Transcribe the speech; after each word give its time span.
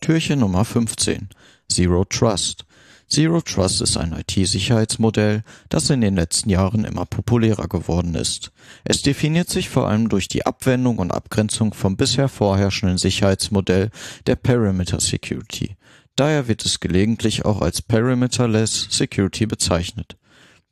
Türchen 0.00 0.40
Nummer 0.40 0.64
15 0.64 1.28
Zero 1.68 2.04
Trust 2.04 2.64
Zero 3.08 3.40
Trust 3.40 3.80
ist 3.80 3.96
ein 3.96 4.12
IT-Sicherheitsmodell, 4.12 5.42
das 5.70 5.88
in 5.88 6.02
den 6.02 6.14
letzten 6.14 6.50
Jahren 6.50 6.84
immer 6.84 7.06
populärer 7.06 7.66
geworden 7.66 8.14
ist. 8.14 8.52
Es 8.84 9.00
definiert 9.00 9.48
sich 9.48 9.70
vor 9.70 9.88
allem 9.88 10.10
durch 10.10 10.28
die 10.28 10.44
Abwendung 10.44 10.98
und 10.98 11.12
Abgrenzung 11.12 11.72
vom 11.72 11.96
bisher 11.96 12.28
vorherrschenden 12.28 12.98
Sicherheitsmodell 12.98 13.90
der 14.26 14.36
Perimeter 14.36 15.00
Security. 15.00 15.76
Daher 16.16 16.48
wird 16.48 16.66
es 16.66 16.80
gelegentlich 16.80 17.46
auch 17.46 17.62
als 17.62 17.80
Perimeterless 17.80 18.88
Security 18.90 19.46
bezeichnet. 19.46 20.18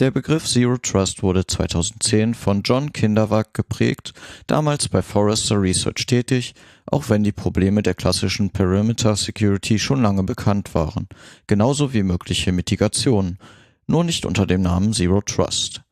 Der 0.00 0.10
Begriff 0.10 0.44
Zero 0.44 0.76
Trust 0.76 1.22
wurde 1.22 1.46
2010 1.46 2.34
von 2.34 2.62
John 2.64 2.92
Kinderwag 2.92 3.54
geprägt, 3.54 4.12
damals 4.48 4.88
bei 4.88 5.02
Forrester 5.02 5.62
Research 5.62 6.06
tätig, 6.06 6.54
auch 6.86 7.10
wenn 7.10 7.22
die 7.22 7.30
Probleme 7.30 7.80
der 7.80 7.94
klassischen 7.94 8.50
Perimeter 8.50 9.14
Security 9.14 9.78
schon 9.78 10.02
lange 10.02 10.24
bekannt 10.24 10.74
waren, 10.74 11.06
genauso 11.46 11.92
wie 11.92 12.02
mögliche 12.02 12.50
Mitigationen, 12.50 13.38
nur 13.86 14.02
nicht 14.02 14.26
unter 14.26 14.48
dem 14.48 14.62
Namen 14.62 14.92
Zero 14.92 15.20
Trust. 15.20 15.82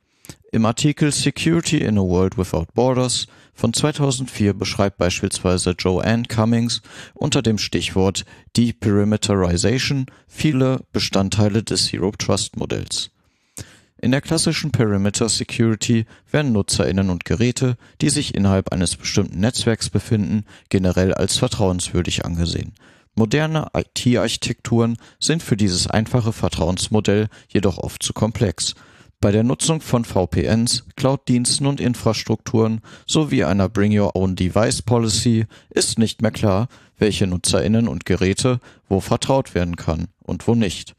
Im 0.50 0.66
Artikel 0.66 1.12
Security 1.12 1.78
in 1.78 1.96
a 1.96 2.02
World 2.02 2.36
Without 2.36 2.66
Borders 2.74 3.28
von 3.54 3.72
2004 3.72 4.54
beschreibt 4.54 4.98
beispielsweise 4.98 5.76
Joanne 5.78 6.24
Cummings 6.24 6.82
unter 7.14 7.40
dem 7.40 7.56
Stichwort 7.56 8.24
Deperimeterization 8.56 10.06
viele 10.26 10.80
Bestandteile 10.92 11.62
des 11.62 11.84
Zero 11.84 12.10
Trust 12.18 12.56
Modells. 12.56 13.12
In 14.04 14.10
der 14.10 14.20
klassischen 14.20 14.72
Perimeter 14.72 15.28
Security 15.28 16.06
werden 16.28 16.50
Nutzerinnen 16.50 17.08
und 17.08 17.24
Geräte, 17.24 17.76
die 18.00 18.10
sich 18.10 18.34
innerhalb 18.34 18.72
eines 18.72 18.96
bestimmten 18.96 19.38
Netzwerks 19.38 19.90
befinden, 19.90 20.44
generell 20.70 21.14
als 21.14 21.36
vertrauenswürdig 21.36 22.24
angesehen. 22.24 22.72
Moderne 23.14 23.68
IT-Architekturen 23.74 24.96
sind 25.20 25.40
für 25.40 25.56
dieses 25.56 25.86
einfache 25.86 26.32
Vertrauensmodell 26.32 27.28
jedoch 27.46 27.78
oft 27.78 28.02
zu 28.02 28.12
komplex. 28.12 28.74
Bei 29.20 29.30
der 29.30 29.44
Nutzung 29.44 29.80
von 29.80 30.04
VPNs, 30.04 30.84
Cloud-Diensten 30.96 31.66
und 31.66 31.80
Infrastrukturen 31.80 32.80
sowie 33.06 33.44
einer 33.44 33.68
Bring 33.68 33.96
Your 33.96 34.16
Own 34.16 34.34
Device 34.34 34.82
Policy 34.82 35.46
ist 35.70 36.00
nicht 36.00 36.22
mehr 36.22 36.32
klar, 36.32 36.66
welche 36.98 37.28
Nutzerinnen 37.28 37.86
und 37.86 38.04
Geräte 38.04 38.58
wo 38.88 38.98
vertraut 38.98 39.54
werden 39.54 39.76
kann 39.76 40.08
und 40.24 40.48
wo 40.48 40.56
nicht. 40.56 40.96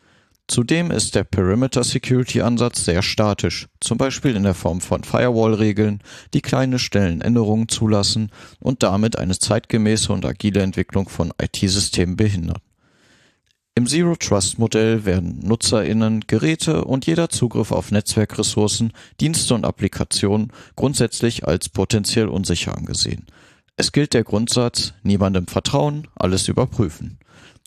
Zudem 0.48 0.92
ist 0.92 1.16
der 1.16 1.24
Perimeter 1.24 1.84
Security 1.84 2.42
Ansatz 2.42 2.84
sehr 2.84 3.02
statisch, 3.02 3.68
zum 3.80 3.98
Beispiel 3.98 4.36
in 4.36 4.44
der 4.44 4.54
Form 4.54 4.82
von 4.82 5.04
Firewall-Regeln, 5.04 6.02
die 6.34 6.42
kleine 6.42 6.80
Stellenänderungen 6.80 7.70
zulassen 7.70 8.30
und 8.60 8.84
damit 8.84 9.18
eine 9.18 9.38
zeitgemäße 9.38 10.12
und 10.12 10.26
agile 10.26 10.62
Entwicklung 10.62 11.08
von 11.08 11.32
IT-Systemen 11.42 12.18
behindern. 12.18 12.60
Im 13.76 13.88
Zero 13.88 14.16
Trust 14.16 14.60
Modell 14.60 15.06
werden 15.06 15.40
Nutzerinnen, 15.40 16.26
Geräte 16.28 16.86
und 16.86 17.08
jeder 17.08 17.30
Zugriff 17.30 17.72
auf 17.72 17.90
Netzwerkressourcen, 17.90 18.92
Dienste 19.20 19.56
und 19.56 19.66
Applikationen 19.66 20.52
grundsätzlich 20.76 21.48
als 21.48 21.70
potenziell 21.70 22.28
unsicher 22.28 22.78
angesehen. 22.78 23.26
Es 23.76 23.92
gilt 23.92 24.14
der 24.14 24.24
Grundsatz 24.24 24.94
niemandem 25.02 25.48
vertrauen, 25.48 26.08
alles 26.14 26.48
überprüfen. 26.50 27.18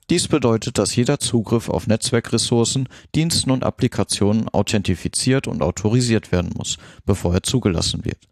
Dies 0.09 0.29
bedeutet, 0.29 0.79
dass 0.79 0.95
jeder 0.95 1.19
Zugriff 1.19 1.69
auf 1.69 1.89
Netzwerkressourcen, 1.89 2.89
Diensten 3.17 3.51
und 3.51 3.65
Applikationen 3.65 4.49
authentifiziert 4.49 5.49
und 5.49 5.63
autorisiert 5.63 6.31
werden 6.31 6.53
muss, 6.57 6.79
bevor 7.05 7.35
er 7.35 7.43
zugelassen 7.43 8.05
wird. 8.05 8.29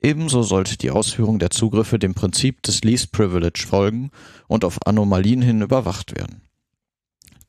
Ebenso 0.00 0.42
sollte 0.42 0.76
die 0.76 0.90
Ausführung 0.90 1.40
der 1.40 1.50
Zugriffe 1.50 1.98
dem 1.98 2.14
Prinzip 2.14 2.62
des 2.62 2.84
Least 2.84 3.10
Privilege 3.10 3.66
folgen 3.66 4.10
und 4.46 4.64
auf 4.64 4.86
Anomalien 4.86 5.42
hin 5.42 5.62
überwacht 5.62 6.14
werden. 6.16 6.42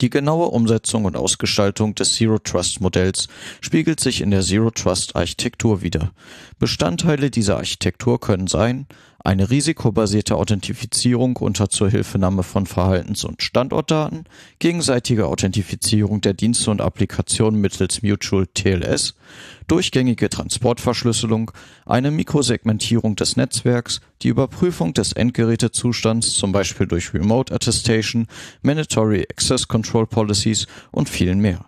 Die 0.01 0.09
genaue 0.11 0.47
Umsetzung 0.47 1.05
und 1.05 1.15
Ausgestaltung 1.17 1.95
des 1.95 2.13
Zero 2.13 2.37
Trust 2.37 2.81
Modells 2.81 3.27
spiegelt 3.61 3.99
sich 3.99 4.21
in 4.21 4.29
der 4.29 4.43
Zero 4.43 4.69
Trust 4.69 5.15
Architektur 5.15 5.81
wider. 5.81 6.11
Bestandteile 6.59 7.31
dieser 7.31 7.57
Architektur 7.57 8.19
können 8.19 8.47
sein 8.47 8.87
eine 9.27 9.49
risikobasierte 9.49 10.37
Authentifizierung 10.37 11.35
unter 11.35 11.69
Zuhilfenahme 11.69 12.43
von 12.43 12.65
Verhaltens- 12.65 13.25
und 13.25 13.43
Standortdaten, 13.43 14.23
gegenseitige 14.59 15.27
Authentifizierung 15.27 16.21
der 16.21 16.33
Dienste 16.33 16.71
und 16.71 16.79
Applikationen 16.79 17.59
mittels 17.59 18.01
Mutual 18.01 18.47
TLS, 18.47 19.15
durchgängige 19.67 20.29
Transportverschlüsselung, 20.29 21.51
eine 21.85 22.09
Mikrosegmentierung 22.09 23.17
des 23.17 23.35
Netzwerks, 23.35 23.99
die 24.21 24.29
Überprüfung 24.29 24.93
des 24.93 25.11
Endgerätezustands, 25.11 26.31
zum 26.31 26.53
Beispiel 26.53 26.87
durch 26.87 27.13
Remote 27.13 27.53
Attestation, 27.53 28.27
Mandatory 28.61 29.27
Access 29.29 29.67
Control 29.67 30.07
Policies 30.07 30.67
und 30.91 31.09
vielen 31.09 31.41
mehr. 31.41 31.65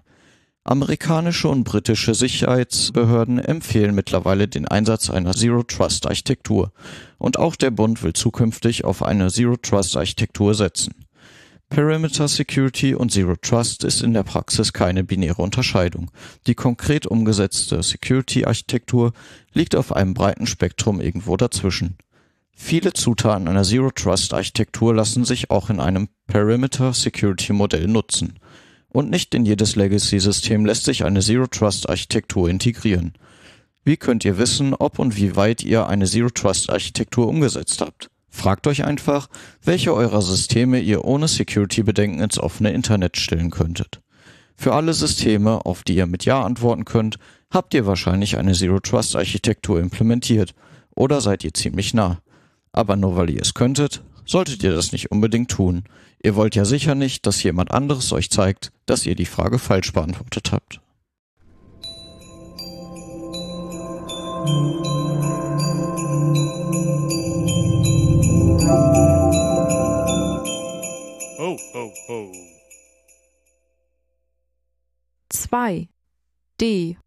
Amerikanische 0.69 1.47
und 1.47 1.63
britische 1.63 2.13
Sicherheitsbehörden 2.13 3.40
empfehlen 3.40 3.96
mittlerweile 3.96 4.47
den 4.47 4.68
Einsatz 4.68 5.09
einer 5.09 5.34
Zero-Trust-Architektur, 5.34 6.72
und 7.18 7.40
auch 7.40 7.56
der 7.56 7.72
Bund 7.72 8.03
will 8.03 8.13
zukünftig 8.13 8.85
auf 8.85 9.02
eine 9.02 9.31
Zero-Trust-Architektur 9.31 10.53
setzen. 10.53 10.94
Perimeter 11.69 12.28
Security 12.28 12.94
und 12.94 13.12
Zero 13.12 13.35
Trust 13.35 13.84
ist 13.84 14.03
in 14.03 14.13
der 14.13 14.22
Praxis 14.22 14.72
keine 14.72 15.03
binäre 15.03 15.41
Unterscheidung. 15.41 16.12
Die 16.46 16.53
konkret 16.53 17.07
umgesetzte 17.07 17.81
Security-Architektur 17.81 19.13
liegt 19.53 19.75
auf 19.75 19.91
einem 19.91 20.13
breiten 20.13 20.46
Spektrum 20.46 21.01
irgendwo 21.01 21.36
dazwischen. 21.36 21.97
Viele 22.56 22.94
Zutaten 22.94 23.47
einer 23.47 23.63
Zero 23.63 23.90
Trust 23.90 24.36
Architektur 24.36 24.94
lassen 24.94 25.25
sich 25.25 25.50
auch 25.50 25.72
in 25.72 25.80
einem 25.80 26.09
Perimeter 26.28 26.94
Security 26.94 27.53
Modell 27.53 27.88
nutzen. 27.88 28.38
Und 28.99 29.09
nicht 29.09 29.33
in 29.33 29.45
jedes 29.45 29.77
Legacy-System 29.77 30.65
lässt 30.65 30.83
sich 30.83 31.05
eine 31.05 31.21
Zero-Trust-Architektur 31.21 32.49
integrieren. 32.49 33.13
Wie 33.85 33.95
könnt 33.95 34.25
ihr 34.25 34.37
wissen, 34.37 34.73
ob 34.73 34.99
und 34.99 35.15
wie 35.15 35.37
weit 35.37 35.63
ihr 35.63 35.87
eine 35.87 36.05
Zero-Trust-Architektur 36.05 37.29
umgesetzt 37.29 37.79
habt? 37.79 38.09
Fragt 38.27 38.67
euch 38.67 38.83
einfach, 38.83 39.29
welche 39.63 39.93
eurer 39.93 40.21
Systeme 40.21 40.81
ihr 40.81 41.05
ohne 41.05 41.29
Security-Bedenken 41.29 42.19
ins 42.19 42.38
offene 42.38 42.73
Internet 42.73 43.15
stellen 43.15 43.51
könntet. 43.51 44.01
Für 44.57 44.73
alle 44.73 44.93
Systeme, 44.93 45.65
auf 45.65 45.83
die 45.83 45.95
ihr 45.95 46.05
mit 46.05 46.25
Ja 46.25 46.43
antworten 46.43 46.83
könnt, 46.83 47.19
habt 47.49 47.73
ihr 47.73 47.85
wahrscheinlich 47.85 48.38
eine 48.38 48.51
Zero-Trust-Architektur 48.51 49.79
implementiert 49.79 50.53
oder 50.93 51.21
seid 51.21 51.45
ihr 51.45 51.53
ziemlich 51.53 51.93
nah. 51.93 52.19
Aber 52.73 52.97
nur 52.97 53.15
weil 53.15 53.29
ihr 53.29 53.43
es 53.43 53.53
könntet, 53.53 54.03
solltet 54.25 54.61
ihr 54.61 54.73
das 54.73 54.91
nicht 54.91 55.09
unbedingt 55.09 55.51
tun. 55.51 55.85
Ihr 56.22 56.35
wollt 56.35 56.56
ja 56.56 56.66
sicher 56.66 56.96
nicht, 56.96 57.25
dass 57.25 57.44
jemand 57.44 57.72
anderes 57.72 58.12
euch 58.12 58.30
zeigt, 58.30 58.74
dass 58.85 59.06
ihr 59.06 59.16
die 59.16 59.25
Frage 59.25 59.57
falsch 59.57 59.94
beantwortet 59.94 60.52
habt. 60.52 60.81
Ho, 71.38 71.57
ho, 71.74 71.91
ho. 72.09 72.31
2 75.30 75.88
D 76.59 76.97